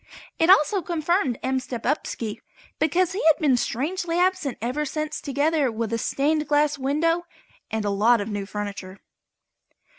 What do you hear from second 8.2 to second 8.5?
new